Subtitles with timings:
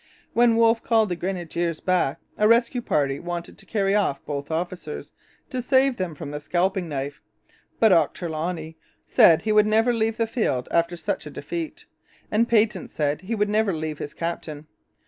[0.33, 5.11] When Wolfe called the grenadiers back a rescue party wanted to carry off both officers,
[5.51, 7.21] to save them from the scalping knife.
[7.79, 11.85] But Ochterloney said he would never leave the field after such a defeat;
[12.31, 14.65] and Peyton said he would never leave his captain.